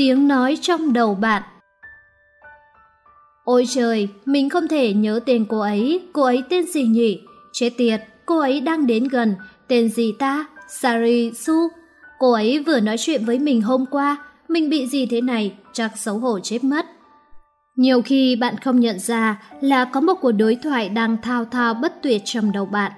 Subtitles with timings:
[0.00, 1.42] Tiếng nói trong đầu bạn
[3.44, 7.20] Ôi trời, mình không thể nhớ tên cô ấy, cô ấy tên gì nhỉ?
[7.52, 9.34] Chết tiệt, cô ấy đang đến gần,
[9.68, 10.46] tên gì ta?
[10.68, 11.68] Sari Su.
[12.18, 14.16] Cô ấy vừa nói chuyện với mình hôm qua,
[14.48, 16.86] mình bị gì thế này, chắc xấu hổ chết mất.
[17.76, 21.74] Nhiều khi bạn không nhận ra là có một cuộc đối thoại đang thao thao
[21.74, 22.92] bất tuyệt trong đầu bạn.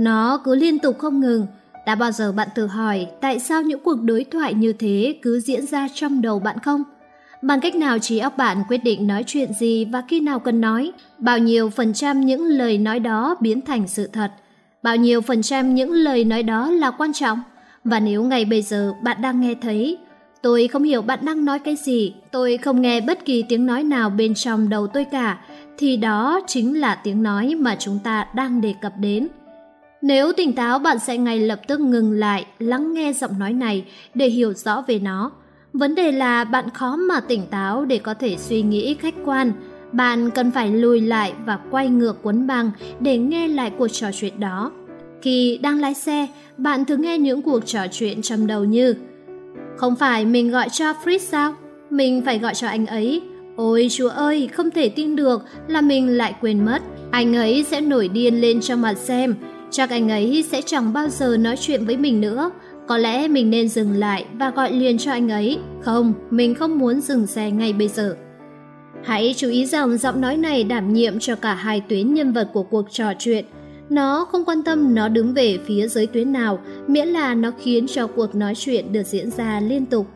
[0.00, 1.46] Nó cứ liên tục không ngừng.
[1.86, 5.40] Đã bao giờ bạn tự hỏi tại sao những cuộc đối thoại như thế cứ
[5.40, 6.82] diễn ra trong đầu bạn không?
[7.42, 10.60] Bằng cách nào trí óc bạn quyết định nói chuyện gì và khi nào cần
[10.60, 10.92] nói?
[11.18, 14.32] Bao nhiêu phần trăm những lời nói đó biến thành sự thật?
[14.82, 17.42] Bao nhiêu phần trăm những lời nói đó là quan trọng?
[17.84, 19.98] Và nếu ngay bây giờ bạn đang nghe thấy
[20.44, 23.84] Tôi không hiểu bạn đang nói cái gì, tôi không nghe bất kỳ tiếng nói
[23.84, 25.38] nào bên trong đầu tôi cả,
[25.78, 29.28] thì đó chính là tiếng nói mà chúng ta đang đề cập đến.
[30.04, 33.84] Nếu tỉnh táo bạn sẽ ngay lập tức ngừng lại, lắng nghe giọng nói này
[34.14, 35.30] để hiểu rõ về nó.
[35.72, 39.52] Vấn đề là bạn khó mà tỉnh táo để có thể suy nghĩ khách quan.
[39.92, 44.06] Bạn cần phải lùi lại và quay ngược cuốn băng để nghe lại cuộc trò
[44.12, 44.72] chuyện đó.
[45.22, 48.94] Khi đang lái xe, bạn thường nghe những cuộc trò chuyện trong đầu như
[49.76, 51.54] không phải mình gọi cho Fritz sao?
[51.90, 53.22] Mình phải gọi cho anh ấy.
[53.56, 56.82] Ôi chúa ơi, không thể tin được là mình lại quên mất.
[57.10, 59.34] Anh ấy sẽ nổi điên lên cho mặt xem.
[59.76, 62.50] Chắc anh ấy sẽ chẳng bao giờ nói chuyện với mình nữa.
[62.86, 65.58] Có lẽ mình nên dừng lại và gọi liền cho anh ấy.
[65.80, 68.16] Không, mình không muốn dừng xe ngay bây giờ.
[69.04, 72.50] Hãy chú ý rằng giọng nói này đảm nhiệm cho cả hai tuyến nhân vật
[72.52, 73.44] của cuộc trò chuyện–
[73.88, 77.86] nó không quan tâm nó đứng về phía giới tuyến nào, miễn là nó khiến
[77.86, 80.06] cho cuộc nói chuyện được diễn ra liên tục.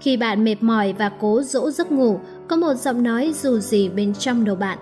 [0.00, 3.88] Khi bạn mệt mỏi và cố dỗ giấc ngủ, có một giọng nói dù gì
[3.88, 4.78] bên trong đầu bạn.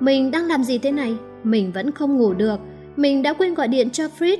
[0.00, 1.16] Mình đang làm gì thế này?
[1.44, 2.60] Mình vẫn không ngủ được.
[2.98, 4.38] Mình đã quên gọi điện cho Fritz.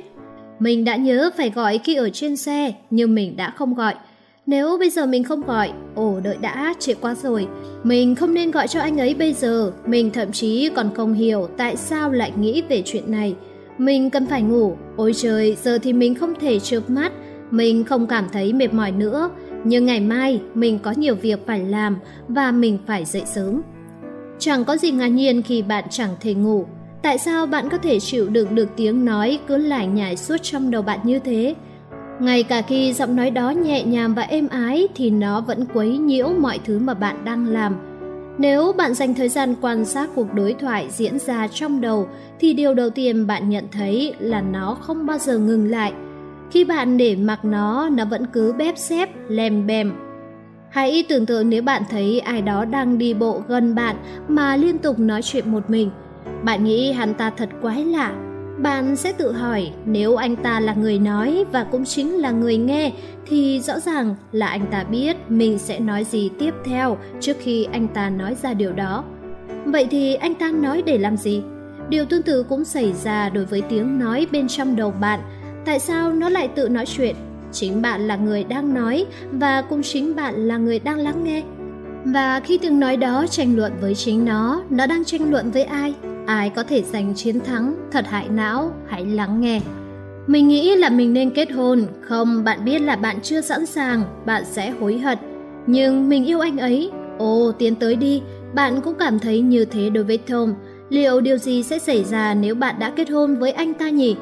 [0.59, 3.95] Mình đã nhớ phải gọi khi ở trên xe, nhưng mình đã không gọi.
[4.45, 7.47] Nếu bây giờ mình không gọi, ồ đợi đã, trễ quá rồi.
[7.83, 11.47] Mình không nên gọi cho anh ấy bây giờ, mình thậm chí còn không hiểu
[11.57, 13.35] tại sao lại nghĩ về chuyện này.
[13.77, 17.11] Mình cần phải ngủ, ôi trời, giờ thì mình không thể chợp mắt,
[17.51, 19.29] mình không cảm thấy mệt mỏi nữa.
[19.63, 23.61] Nhưng ngày mai mình có nhiều việc phải làm và mình phải dậy sớm.
[24.39, 26.65] Chẳng có gì ngạc nhiên khi bạn chẳng thể ngủ.
[27.01, 30.71] Tại sao bạn có thể chịu đựng được tiếng nói cứ lải nhải suốt trong
[30.71, 31.55] đầu bạn như thế?
[32.19, 35.97] Ngay cả khi giọng nói đó nhẹ nhàng và êm ái thì nó vẫn quấy
[35.97, 37.75] nhiễu mọi thứ mà bạn đang làm.
[38.37, 42.07] Nếu bạn dành thời gian quan sát cuộc đối thoại diễn ra trong đầu
[42.39, 45.93] thì điều đầu tiên bạn nhận thấy là nó không bao giờ ngừng lại.
[46.51, 49.93] Khi bạn để mặc nó, nó vẫn cứ bép xép, lem bèm.
[50.69, 53.95] Hãy tưởng tượng nếu bạn thấy ai đó đang đi bộ gần bạn
[54.27, 55.91] mà liên tục nói chuyện một mình.
[56.43, 58.15] Bạn nghĩ hắn ta thật quái lạ,
[58.61, 62.57] bạn sẽ tự hỏi nếu anh ta là người nói và cũng chính là người
[62.57, 62.91] nghe
[63.27, 67.67] thì rõ ràng là anh ta biết mình sẽ nói gì tiếp theo trước khi
[67.71, 69.03] anh ta nói ra điều đó.
[69.65, 71.41] Vậy thì anh ta nói để làm gì?
[71.89, 75.19] Điều tương tự cũng xảy ra đối với tiếng nói bên trong đầu bạn.
[75.65, 77.15] Tại sao nó lại tự nói chuyện?
[77.51, 81.43] Chính bạn là người đang nói và cũng chính bạn là người đang lắng nghe.
[82.05, 85.63] Và khi tiếng nói đó tranh luận với chính nó, nó đang tranh luận với
[85.63, 85.93] ai?
[86.29, 89.61] Ai có thể giành chiến thắng, thật hại não, hãy lắng nghe.
[90.27, 94.03] Mình nghĩ là mình nên kết hôn, không, bạn biết là bạn chưa sẵn sàng,
[94.25, 95.17] bạn sẽ hối hận.
[95.67, 98.21] Nhưng mình yêu anh ấy, ồ, tiến tới đi,
[98.53, 100.53] bạn cũng cảm thấy như thế đối với Tom.
[100.89, 104.15] Liệu điều gì sẽ xảy ra nếu bạn đã kết hôn với anh ta nhỉ?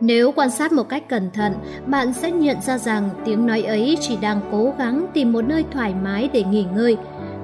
[0.00, 1.52] Nếu quan sát một cách cẩn thận,
[1.86, 5.64] bạn sẽ nhận ra rằng tiếng nói ấy chỉ đang cố gắng tìm một nơi
[5.70, 6.96] thoải mái để nghỉ ngơi,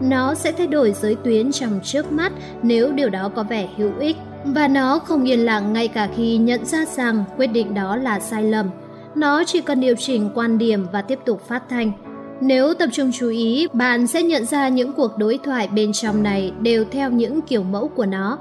[0.03, 2.33] nó sẽ thay đổi giới tuyến trong trước mắt
[2.63, 6.37] nếu điều đó có vẻ hữu ích và nó không yên lặng ngay cả khi
[6.37, 8.71] nhận ra rằng quyết định đó là sai lầm.
[9.15, 11.93] Nó chỉ cần điều chỉnh quan điểm và tiếp tục phát thanh.
[12.41, 16.23] Nếu tập trung chú ý, bạn sẽ nhận ra những cuộc đối thoại bên trong
[16.23, 18.39] này đều theo những kiểu mẫu của nó.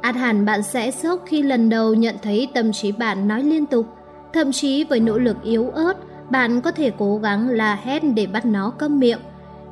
[0.00, 3.66] Át hẳn bạn sẽ sốc khi lần đầu nhận thấy tâm trí bạn nói liên
[3.66, 3.86] tục.
[4.32, 5.94] Thậm chí với nỗ lực yếu ớt,
[6.30, 9.18] bạn có thể cố gắng la hét để bắt nó câm miệng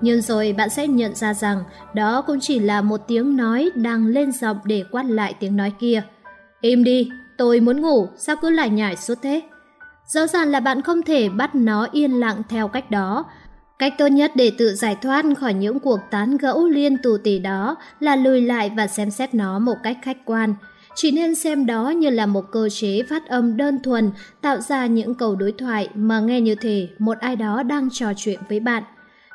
[0.03, 1.65] nhưng rồi bạn sẽ nhận ra rằng
[1.95, 5.73] đó cũng chỉ là một tiếng nói đang lên giọng để quát lại tiếng nói
[5.79, 6.03] kia.
[6.61, 9.43] Im đi, tôi muốn ngủ, sao cứ lại nhảy suốt thế?
[10.07, 13.25] Rõ ràng là bạn không thể bắt nó yên lặng theo cách đó.
[13.79, 17.39] Cách tốt nhất để tự giải thoát khỏi những cuộc tán gẫu liên tù tỉ
[17.39, 20.55] đó là lùi lại và xem xét nó một cách khách quan.
[20.95, 24.11] Chỉ nên xem đó như là một cơ chế phát âm đơn thuần,
[24.41, 28.13] tạo ra những câu đối thoại mà nghe như thể một ai đó đang trò
[28.17, 28.83] chuyện với bạn.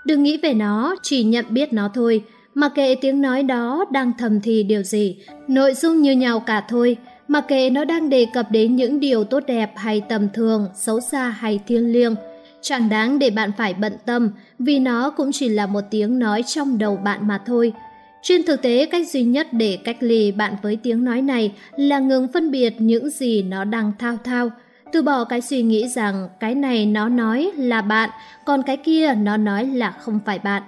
[0.08, 2.24] Đừng nghĩ về nó, chỉ nhận biết nó thôi,
[2.56, 5.18] mà kệ tiếng nói đó đang thầm thì điều gì,
[5.48, 9.24] nội dung như nhau cả thôi, mà kệ nó đang đề cập đến những điều
[9.24, 12.16] tốt đẹp hay tầm thường, xấu xa hay thiêng liêng.
[12.62, 16.44] Chẳng đáng để bạn phải bận tâm, vì nó cũng chỉ là một tiếng nói
[16.44, 17.74] trong đầu bạn mà thôi.
[18.22, 22.00] Trên thực tế, cách duy nhất để cách ly bạn với tiếng nói này là
[22.00, 24.52] ngừng phân biệt những gì nó đang thao thao.
[24.92, 28.10] Từ bỏ cái suy nghĩ rằng cái này nó nói là bạn,
[28.46, 30.64] còn cái kia nó nói là không phải bạn.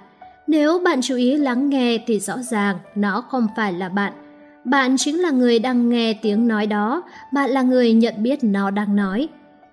[0.46, 4.12] Nếu bạn chú ý lắng nghe thì rõ ràng nó không phải là bạn.
[4.64, 7.02] Bạn chính là người đang nghe tiếng nói đó,
[7.32, 9.28] bạn là người nhận biết nó đang nói.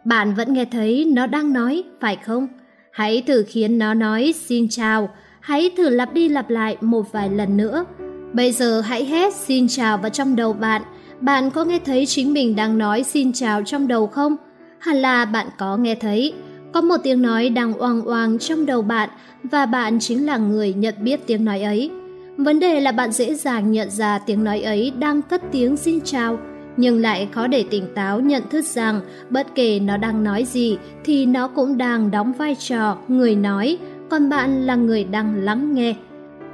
[0.06, 2.48] Bạn vẫn nghe thấy nó đang nói, phải không?
[2.92, 5.10] Hãy thử khiến nó nói xin chào,
[5.40, 7.86] hãy thử lặp đi lặp lại một vài lần nữa.
[8.34, 10.82] Bây giờ hãy hét xin chào vào trong đầu bạn.
[11.22, 14.36] Bạn có nghe thấy chính mình đang nói xin chào trong đầu không?
[14.80, 16.34] Hẳn là bạn có nghe thấy.
[16.74, 19.10] Có một tiếng nói đang oang oang trong đầu bạn
[19.44, 21.92] và bạn chính là người nhận biết tiếng nói ấy.
[22.38, 26.00] Vấn đề là bạn dễ dàng nhận ra tiếng nói ấy đang cất tiếng xin
[26.02, 26.40] chào,
[26.78, 30.78] nhưng lại khó để tỉnh táo nhận thức rằng bất kể nó đang nói gì
[31.06, 33.78] thì nó cũng đang đóng vai trò người nói,
[34.10, 35.96] còn bạn là người đang lắng nghe.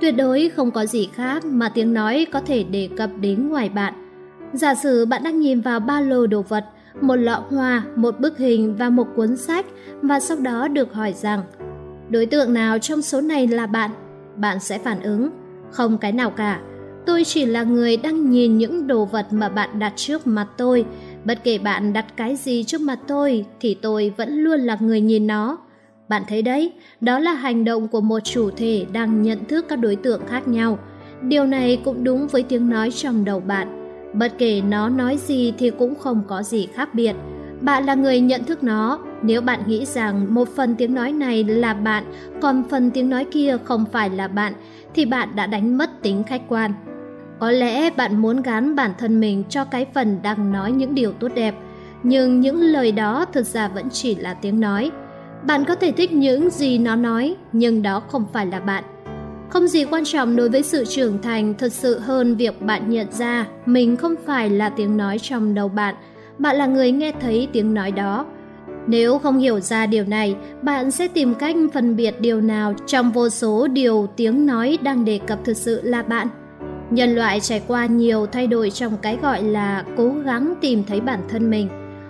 [0.02, 3.70] Tuyệt đối không có gì khác mà tiếng nói có thể đề cập đến ngoài
[3.70, 3.94] bạn.
[4.54, 6.66] Giả sử bạn đang nhìn vào ba lô đồ vật,
[7.02, 9.66] một lọ hoa, một bức hình và một cuốn sách
[10.02, 11.44] và sau đó được hỏi rằng
[12.10, 13.92] đối tượng nào trong số này là bạn?
[14.36, 15.30] Bạn sẽ phản ứng,
[15.72, 16.62] không cái nào cả.
[17.06, 20.86] Tôi chỉ là người đang nhìn những đồ vật mà bạn đặt trước mặt tôi.
[21.26, 25.02] Bất kể bạn đặt cái gì trước mặt tôi thì tôi vẫn luôn là người
[25.02, 25.58] nhìn nó.
[26.10, 29.76] Bạn thấy đấy, đó là hành động của một chủ thể đang nhận thức các
[29.76, 30.80] đối tượng khác nhau.
[31.22, 33.83] Điều này cũng đúng với tiếng nói trong đầu bạn.
[34.14, 37.16] Bất kể nó nói gì thì cũng không có gì khác biệt.
[37.62, 39.00] Bạn là người nhận thức nó.
[39.22, 42.04] Nếu bạn nghĩ rằng một phần tiếng nói này là bạn,
[42.42, 44.54] còn phần tiếng nói kia không phải là bạn,
[44.94, 46.74] thì bạn đã đánh mất tính khách quan.
[47.40, 51.12] Có lẽ bạn muốn gán bản thân mình cho cái phần đang nói những điều
[51.12, 51.56] tốt đẹp,
[52.04, 54.92] nhưng những lời đó thực ra vẫn chỉ là tiếng nói.
[55.48, 58.84] Bạn có thể thích những gì nó nói, nhưng đó không phải là bạn.
[59.54, 63.08] Không gì quan trọng đối với sự trưởng thành thật sự hơn việc bạn nhận
[63.12, 65.96] ra mình không phải là tiếng nói trong đầu bạn,
[66.38, 68.26] bạn là người nghe thấy tiếng nói đó.
[68.88, 73.12] Nếu không hiểu ra điều này, bạn sẽ tìm cách phân biệt điều nào trong
[73.12, 76.28] vô số điều tiếng nói đang đề cập thực sự là bạn.
[76.90, 81.02] Nhân loại trải qua nhiều thay đổi trong cái gọi là cố gắng tìm thấy
[81.02, 81.70] bản thân mình.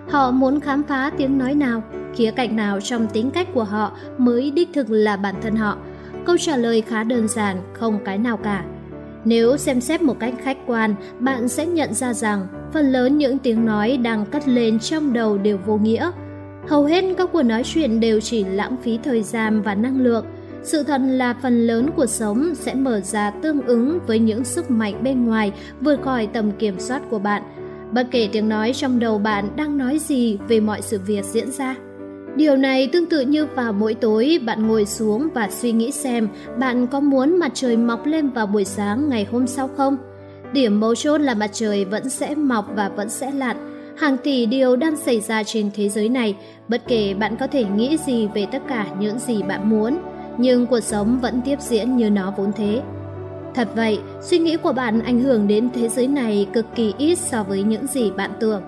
[0.10, 1.84] Họ muốn khám phá tiếng nói nào,
[2.16, 5.78] khía cạnh nào trong tính cách của họ mới đích thực là bản thân họ–
[6.25, 8.66] Câu trả lời khá đơn giản, không cái nào cả.
[9.25, 13.38] Nếu xem xét một cách khách quan, bạn sẽ nhận ra rằng phần lớn những
[13.38, 16.12] tiếng nói đang cất lên trong đầu đều vô nghĩa.
[16.68, 20.25] Hầu hết các cuộc nói chuyện đều chỉ lãng phí thời gian và năng lượng.
[20.64, 24.72] Sự thật là phần lớn cuộc sống sẽ mở ra tương ứng với những sức
[24.72, 27.44] mạnh bên ngoài vượt khỏi tầm kiểm soát của bạn.
[27.92, 31.52] Bất kể tiếng nói trong đầu bạn đang nói gì về mọi sự việc diễn
[31.52, 31.76] ra.
[32.35, 36.27] Điều này tương tự như vào mỗi tối bạn ngồi xuống và suy nghĩ xem
[36.59, 39.97] bạn có muốn mặt trời mọc lên vào buổi sáng ngày hôm sau không?
[40.54, 43.57] Điểm mấu chốt là mặt trời vẫn sẽ mọc và vẫn sẽ lặn.
[43.97, 46.35] Hàng tỷ điều đang xảy ra trên thế giới này,
[46.68, 49.97] bất kể bạn có thể nghĩ gì về tất cả những gì bạn muốn,
[50.37, 52.81] nhưng cuộc sống vẫn tiếp diễn như nó vốn thế.
[53.56, 57.18] Thật vậy, suy nghĩ của bạn ảnh hưởng đến thế giới này cực kỳ ít
[57.18, 58.61] so với những gì bạn tưởng.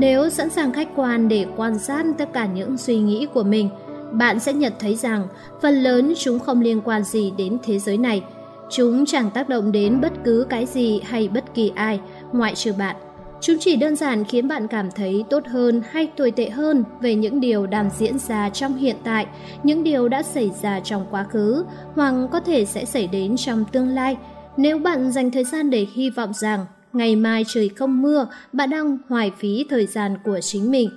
[0.00, 3.70] Nếu sẵn sàng khách quan để quan sát tất cả những suy nghĩ của mình,
[4.12, 5.26] bạn sẽ nhận thấy rằng
[5.62, 8.22] phần lớn chúng không liên quan gì đến thế giới này.
[8.70, 12.00] Chúng chẳng tác động đến bất cứ cái gì hay bất kỳ ai,
[12.32, 12.96] ngoại trừ bạn.
[13.40, 17.14] Chúng chỉ đơn giản khiến bạn cảm thấy tốt hơn hay tồi tệ hơn về
[17.14, 19.26] những điều đang diễn ra trong hiện tại,
[19.62, 21.64] những điều đã xảy ra trong quá khứ,
[21.94, 24.16] hoặc có thể sẽ xảy đến trong tương lai.
[24.56, 28.70] Nếu bạn dành thời gian để hy vọng rằng ngày mai trời không mưa, bạn
[28.70, 30.90] đang hoài phí thời gian của chính mình.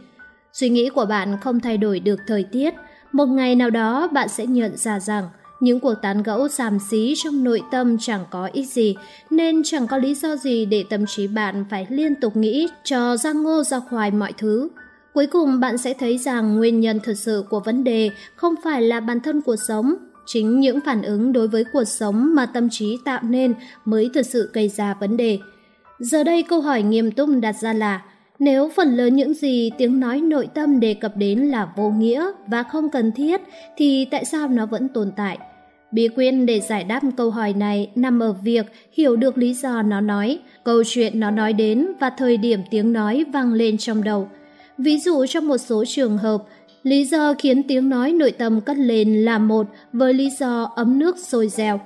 [0.53, 2.73] Suy nghĩ của bạn không thay đổi được thời tiết.
[3.11, 7.13] Một ngày nào đó bạn sẽ nhận ra rằng những cuộc tán gẫu xàm xí
[7.17, 8.95] trong nội tâm chẳng có ích gì,
[9.29, 13.17] nên chẳng có lý do gì để tâm trí bạn phải liên tục nghĩ cho
[13.17, 14.69] ra ngô ra khoai mọi thứ.
[15.13, 18.81] Cuối cùng bạn sẽ thấy rằng nguyên nhân thực sự của vấn đề không phải
[18.81, 19.95] là bản thân cuộc sống,
[20.25, 23.53] chính những phản ứng đối với cuộc sống mà tâm trí tạo nên
[23.85, 25.39] mới thực sự gây ra vấn đề.
[25.99, 28.01] Giờ đây câu hỏi nghiêm túc đặt ra là
[28.39, 32.31] Nếu phần lớn những gì tiếng nói nội tâm đề cập đến là vô nghĩa
[32.47, 33.41] và không cần thiết
[33.77, 35.37] thì tại sao nó vẫn tồn tại?
[35.91, 39.81] Bí quyết để giải đáp câu hỏi này nằm ở việc hiểu được lý do
[39.81, 44.03] nó nói, câu chuyện nó nói đến và thời điểm tiếng nói vang lên trong
[44.03, 44.27] đầu.
[44.77, 46.43] Ví dụ trong một số trường hợp,
[46.83, 50.99] lý do khiến tiếng nói nội tâm cất lên là một với lý do ấm
[50.99, 51.79] nước sôi dèo.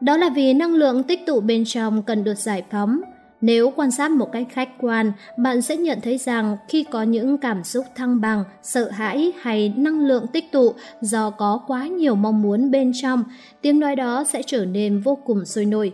[0.00, 3.00] Đó là vì năng lượng tích tụ bên trong cần được giải phóng.
[3.44, 7.38] Nếu quan sát một cách khách quan, bạn sẽ nhận thấy rằng khi có những
[7.38, 12.14] cảm xúc thăng bằng, sợ hãi hay năng lượng tích tụ do có quá nhiều
[12.14, 13.24] mong muốn bên trong,
[13.62, 15.92] tiếng nói đó sẽ trở nên vô cùng sôi nổi.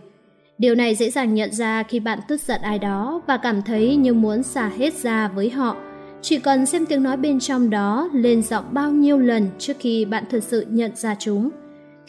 [0.57, 3.95] Điều này dễ dàng nhận ra khi bạn tức giận ai đó và cảm thấy
[3.95, 5.75] như muốn xả hết ra với họ.
[6.21, 10.05] Chỉ cần xem tiếng nói bên trong đó lên giọng bao nhiêu lần trước khi
[10.05, 11.49] bạn thực sự nhận ra chúng.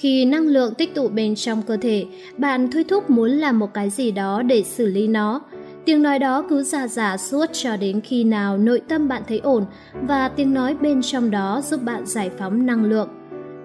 [0.02, 2.04] Khi năng lượng tích tụ bên trong cơ thể,
[2.36, 5.40] bạn thôi thúc muốn làm một cái gì đó để xử lý nó.
[5.84, 9.38] Tiếng nói đó cứ giả giả suốt cho đến khi nào nội tâm bạn thấy
[9.38, 9.64] ổn
[10.02, 13.08] và tiếng nói bên trong đó giúp bạn giải phóng năng lượng.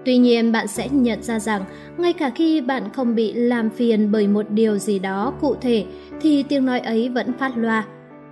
[0.04, 1.64] Tuy nhiên bạn sẽ nhận ra rằng
[1.96, 5.84] ngay cả khi bạn không bị làm phiền bởi một điều gì đó cụ thể
[6.20, 7.84] thì tiếng nói ấy vẫn phát loa.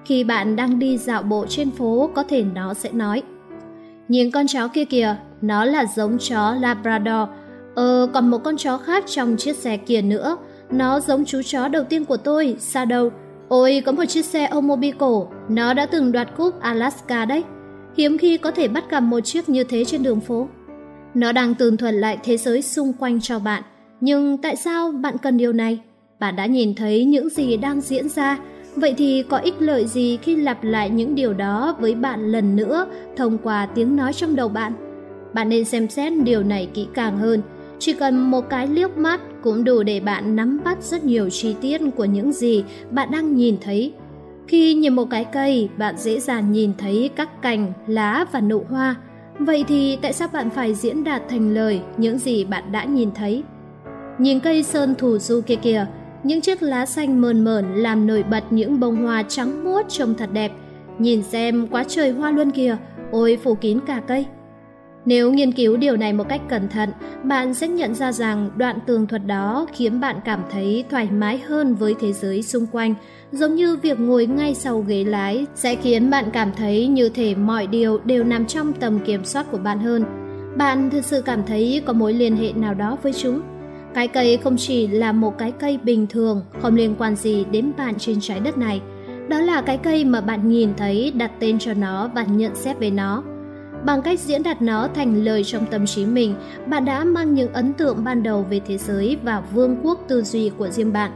[0.04, 3.22] Khi bạn đang đi dạo bộ trên phố có thể nó sẽ nói
[4.08, 7.28] Nhìn con chó kia kìa, nó là giống chó Labrador
[7.76, 10.37] Ờ, còn một con chó khác trong chiếc xe kia nữa.
[10.71, 13.11] Nó giống chú chó đầu tiên của tôi, sao đâu.
[13.49, 17.45] Ôi, có một chiếc xe Omobico, nó đã từng đoạt cúp Alaska đấy.
[17.97, 20.49] Hiếm khi có thể bắt gặp một chiếc như thế trên đường phố.
[21.14, 23.62] Nó đang tường thuật lại thế giới xung quanh cho bạn.
[24.00, 25.80] Nhưng tại sao bạn cần điều này?
[26.21, 28.38] Bạn đã nhìn thấy những gì đang diễn ra,
[28.76, 32.56] vậy thì có ích lợi gì khi lặp lại những điều đó với bạn lần
[32.56, 34.73] nữa thông qua tiếng nói trong đầu bạn?
[35.33, 37.42] Bạn nên xem xét điều này kỹ càng hơn
[37.78, 41.56] chỉ cần một cái liếc mắt cũng đủ để bạn nắm bắt rất nhiều chi
[41.61, 43.92] tiết của những gì bạn đang nhìn thấy.
[44.49, 48.64] Khi nhìn một cái cây, bạn dễ dàng nhìn thấy các cành, lá và nụ
[48.68, 48.95] hoa.
[49.38, 53.11] Vậy thì tại sao bạn phải diễn đạt thành lời những gì bạn đã nhìn
[53.14, 53.42] thấy?
[54.18, 55.87] Nhìn cây sơn thủ du kia kìa,
[56.23, 60.14] những chiếc lá xanh mờn mờn làm nổi bật những bông hoa trắng muốt trông
[60.14, 60.52] thật đẹp.
[60.99, 62.76] Nhìn xem quá trời hoa luôn kìa,
[63.12, 64.26] ôi phủ kín cả cây.
[65.06, 66.90] Nếu nghiên cứu điều này một cách cẩn thận,
[67.22, 71.38] bạn sẽ nhận ra rằng đoạn tường thuật đó khiến bạn cảm thấy thoải mái
[71.38, 72.94] hơn với thế giới xung quanh,
[73.32, 77.34] giống như việc ngồi ngay sau ghế lái sẽ khiến bạn cảm thấy như thể
[77.34, 80.04] mọi điều đều nằm trong tầm kiểm soát của bạn hơn.
[80.56, 83.40] Bạn thực sự cảm thấy có mối liên hệ nào đó với chúng.
[83.94, 87.72] Cái cây không chỉ là một cái cây bình thường, không liên quan gì đến
[87.78, 88.80] bạn trên trái đất này.
[89.28, 92.78] Đó là cái cây mà bạn nhìn thấy, đặt tên cho nó và nhận xét
[92.78, 93.22] về nó.
[93.86, 96.34] Bằng cách diễn đạt nó thành lời trong tâm trí mình,
[96.66, 100.22] bạn đã mang những ấn tượng ban đầu về thế giới và vương quốc tư
[100.22, 101.10] duy của riêng bạn.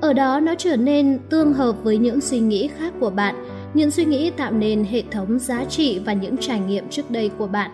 [0.00, 3.34] Ở đó nó trở nên tương hợp với những suy nghĩ khác của bạn,
[3.74, 7.30] những suy nghĩ tạo nên hệ thống giá trị và những trải nghiệm trước đây
[7.38, 7.70] của bạn.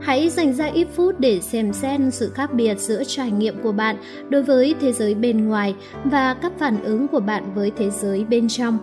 [0.00, 3.72] Hãy dành ra ít phút để xem xét sự khác biệt giữa trải nghiệm của
[3.72, 3.96] bạn
[4.28, 5.74] đối với thế giới bên ngoài
[6.04, 8.78] và các phản ứng của bạn với thế giới bên trong.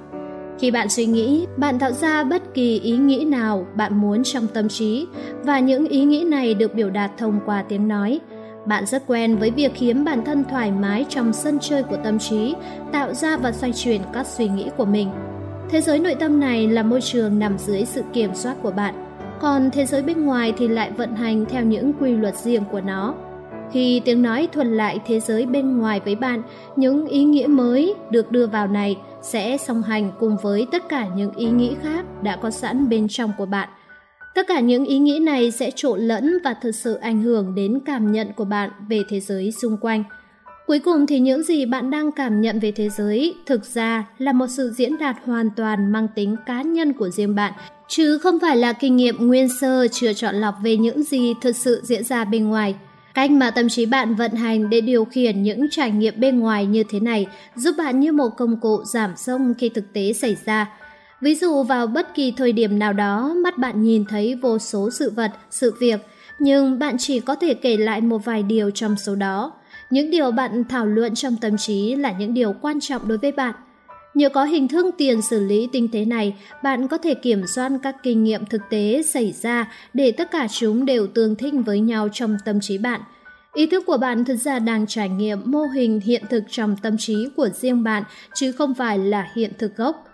[0.60, 4.48] Khi bạn suy nghĩ, bạn tạo ra bất kỳ ý nghĩ nào bạn muốn trong
[4.54, 5.08] tâm trí
[5.44, 8.20] và những ý nghĩ này được biểu đạt thông qua tiếng nói.
[8.66, 12.20] Bạn rất quen với việc khiến bản thân thoải mái trong sân chơi của tâm
[12.20, 12.56] trí,
[12.92, 15.10] tạo ra và xoay chuyển các suy nghĩ của mình.
[15.70, 18.94] Thế giới nội tâm này là môi trường nằm dưới sự kiểm soát của bạn,
[19.40, 22.82] còn thế giới bên ngoài thì lại vận hành theo những quy luật riêng của
[22.82, 23.16] nó.
[23.72, 26.42] Khi tiếng nói thuần lại thế giới bên ngoài với bạn,
[26.76, 31.08] những ý nghĩa mới được đưa vào này sẽ song hành cùng với tất cả
[31.16, 33.70] những ý nghĩ khác đã có sẵn bên trong của bạn.
[34.36, 37.80] Tất cả những ý nghĩ này sẽ trộn lẫn và thực sự ảnh hưởng đến
[37.86, 40.04] cảm nhận của bạn về thế giới xung quanh.
[40.68, 44.32] Cuối cùng thì những gì bạn đang cảm nhận về thế giới thực ra là
[44.32, 47.54] một sự diễn đạt hoàn toàn mang tính cá nhân của riêng bạn,
[47.88, 51.56] chứ không phải là kinh nghiệm nguyên sơ chưa chọn lọc về những gì thực
[51.56, 52.76] sự diễn ra bên ngoài.
[53.14, 56.66] Cách mà tâm trí bạn vận hành để điều khiển những trải nghiệm bên ngoài
[56.66, 60.38] như thế này giúp bạn như một công cụ giảm sông khi thực tế xảy
[60.46, 60.70] ra.
[61.22, 64.90] Ví dụ vào bất kỳ thời điểm nào đó, mắt bạn nhìn thấy vô số
[64.92, 66.00] sự vật, sự việc,
[66.40, 69.54] nhưng bạn chỉ có thể kể lại một vài điều trong số đó.
[69.90, 73.32] Những điều bạn thảo luận trong tâm trí là những điều quan trọng đối với
[73.32, 73.54] bạn.
[74.14, 77.72] Nhờ có hình thức tiền xử lý tinh tế này, bạn có thể kiểm soát
[77.84, 81.80] các kinh nghiệm thực tế xảy ra để tất cả chúng đều tương thích với
[81.80, 83.02] nhau trong tâm trí bạn.
[83.54, 86.98] Ý thức của bạn thực ra đang trải nghiệm mô hình hiện thực trong tâm
[86.98, 88.04] trí của riêng bạn,
[88.36, 90.08] chứ không phải là hiện thực gốc.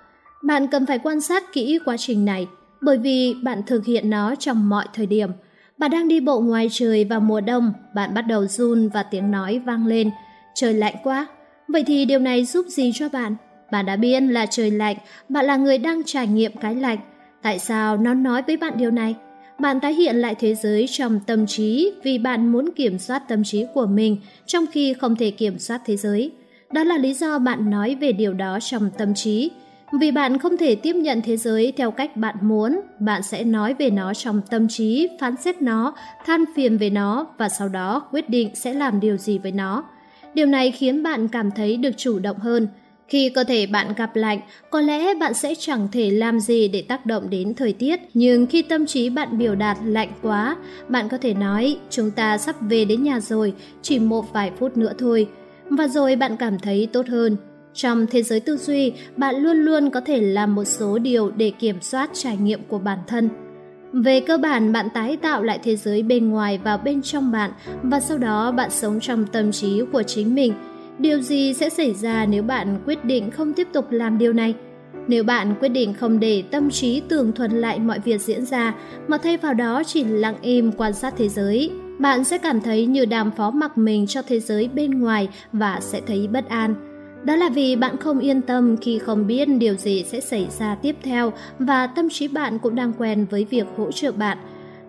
[0.44, 2.48] Bạn cần phải quan sát kỹ quá trình này,
[2.82, 5.30] bởi vì bạn thực hiện nó trong mọi thời điểm.
[5.78, 9.32] Bạn đang đi bộ ngoài trời vào mùa đông, bạn bắt đầu run và tiếng
[9.32, 10.12] nói vang lên.
[10.56, 11.28] Trời lạnh quá.
[11.68, 13.36] Vậy thì điều này giúp gì cho bạn?
[13.72, 14.98] Bạn đã biết là trời lạnh,
[15.30, 16.98] bạn là người đang trải nghiệm cái lạnh.
[17.42, 19.16] Tại sao nó nói với bạn điều này?
[19.60, 23.44] Bạn tái hiện lại thế giới trong tâm trí vì bạn muốn kiểm soát tâm
[23.44, 26.32] trí của mình trong khi không thể kiểm soát thế giới.
[26.72, 29.52] Đó là lý do bạn nói về điều đó trong tâm trí.
[30.00, 33.74] Vì bạn không thể tiếp nhận thế giới theo cách bạn muốn, bạn sẽ nói
[33.74, 35.94] về nó trong tâm trí, phán xét nó,
[36.26, 39.84] than phiền về nó và sau đó quyết định sẽ làm điều gì với nó.
[40.34, 42.68] Điều này khiến bạn cảm thấy được chủ động hơn.
[43.10, 44.40] Khi cơ thể bạn gặp lạnh,
[44.70, 48.46] có lẽ bạn sẽ chẳng thể làm gì để tác động đến thời tiết, nhưng
[48.46, 50.56] khi tâm trí bạn biểu đạt lạnh quá,
[50.88, 54.78] bạn có thể nói chúng ta sắp về đến nhà rồi, chỉ một vài phút
[54.78, 55.28] nữa thôi.
[55.70, 57.38] Và rồi bạn cảm thấy tốt hơn.
[57.74, 61.52] Trong thế giới tư duy, bạn luôn luôn có thể làm một số điều để
[61.60, 63.30] kiểm soát trải nghiệm của bản thân.
[63.94, 67.52] Về cơ bản, bạn tái tạo lại thế giới bên ngoài vào bên trong bạn
[67.84, 70.54] và sau đó bạn sống trong tâm trí của chính mình.
[71.00, 74.56] Điều gì sẽ xảy ra nếu bạn quyết định không tiếp tục làm điều này?
[75.08, 78.74] Nếu bạn quyết định không để tâm trí tường thuật lại mọi việc diễn ra
[79.08, 82.86] mà thay vào đó chỉ lặng im quan sát thế giới, bạn sẽ cảm thấy
[82.86, 86.76] như đàm phó mặc mình cho thế giới bên ngoài và sẽ thấy bất an.
[87.24, 90.76] Đó là vì bạn không yên tâm khi không biết điều gì sẽ xảy ra
[90.76, 94.38] tiếp theo và tâm trí bạn cũng đang quen với việc hỗ trợ bạn.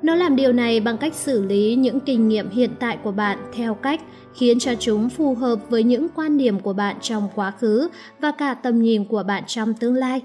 [0.03, 3.39] Nó làm điều này bằng cách xử lý những kinh nghiệm hiện tại của bạn
[3.53, 4.01] theo cách
[4.35, 7.89] khiến cho chúng phù hợp với những quan điểm của bạn trong quá khứ
[8.21, 10.23] và cả tầm nhìn của bạn trong tương lai.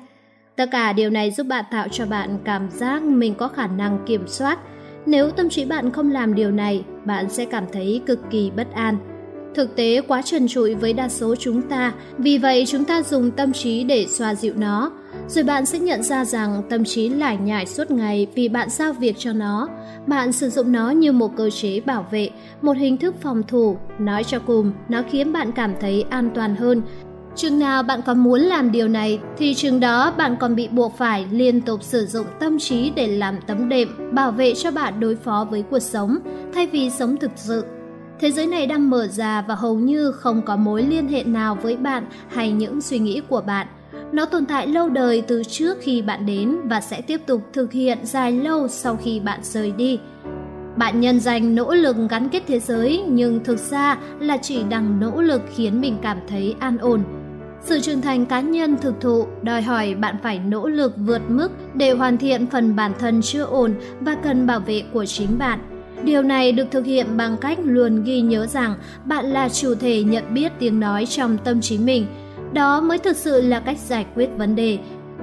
[0.56, 4.00] Tất cả điều này giúp bạn tạo cho bạn cảm giác mình có khả năng
[4.06, 4.60] kiểm soát.
[5.06, 8.74] Nếu tâm trí bạn không làm điều này, bạn sẽ cảm thấy cực kỳ bất
[8.74, 9.15] an.
[9.56, 13.32] Thực tế quá trần trụi với đa số chúng ta, vì vậy chúng ta dùng
[13.32, 14.92] tâm trí để xoa dịu nó.
[15.28, 18.94] Rồi bạn sẽ nhận ra rằng tâm trí lải nhải suốt ngày vì bạn giao
[18.94, 19.70] việc cho nó.
[20.08, 22.30] Bạn sử dụng nó như một cơ chế bảo vệ,
[22.62, 23.78] một hình thức phòng thủ.
[24.00, 26.82] Nói cho cùng, nó khiến bạn cảm thấy an toàn hơn.
[27.36, 30.98] Chừng nào bạn còn muốn làm điều này thì chừng đó bạn còn bị buộc
[30.98, 35.00] phải liên tục sử dụng tâm trí để làm tấm đệm, bảo vệ cho bạn
[35.00, 36.18] đối phó với cuộc sống,
[36.54, 37.64] thay vì sống thực sự.
[38.20, 41.58] Thế giới này đang mở ra và hầu như không có mối liên hệ nào
[41.62, 43.68] với bạn hay những suy nghĩ của bạn.
[44.12, 47.72] Nó tồn tại lâu đời từ trước khi bạn đến và sẽ tiếp tục thực
[47.72, 50.00] hiện dài lâu sau khi bạn rời đi.
[50.78, 55.00] Bạn nhân danh nỗ lực gắn kết thế giới, nhưng thực ra là chỉ đang
[55.00, 57.04] nỗ lực khiến mình cảm thấy an ổn.
[57.62, 61.52] Sự trưởng thành cá nhân thực thụ đòi hỏi bạn phải nỗ lực vượt mức
[61.74, 65.75] để hoàn thiện phần bản thân chưa ổn và cần bảo vệ của chính bạn.
[66.04, 70.04] Điều này được thực hiện bằng cách luôn ghi nhớ rằng bạn là chủ thể
[70.04, 72.06] nhận biết tiếng nói trong tâm trí mình.
[72.54, 74.78] Đó mới thực sự là cách giải quyết vấn đề.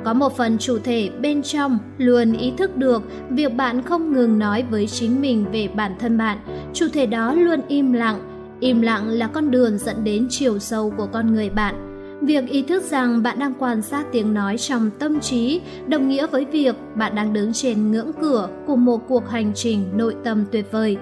[0.05, 4.39] Có một phần chủ thể bên trong luôn ý thức được việc bạn không ngừng
[4.39, 6.39] nói với chính mình về bản thân bạn.
[6.75, 8.19] Chủ thể đó luôn im lặng.
[8.61, 11.92] Im lặng là con đường dẫn đến chiều sâu của con người bạn.
[12.23, 16.27] Việc ý thức rằng bạn đang quan sát tiếng nói trong tâm trí đồng nghĩa
[16.27, 20.45] với việc bạn đang đứng trên ngưỡng cửa của một cuộc hành trình nội tâm
[20.53, 20.97] tuyệt vời.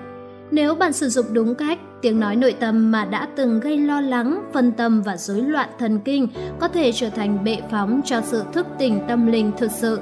[0.50, 4.00] Nếu bạn sử dụng đúng cách, tiếng nói nội tâm mà đã từng gây lo
[4.00, 6.28] lắng, phân tâm và rối loạn thần kinh
[6.60, 10.00] có thể trở thành bệ phóng cho sự thức tỉnh tâm linh thực sự.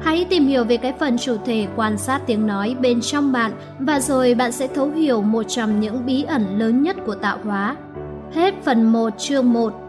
[0.00, 3.52] Hãy tìm hiểu về cái phần chủ thể quan sát tiếng nói bên trong bạn
[3.78, 7.38] và rồi bạn sẽ thấu hiểu một trong những bí ẩn lớn nhất của tạo
[7.44, 7.76] hóa.
[8.32, 9.87] Hết phần 1 chương 1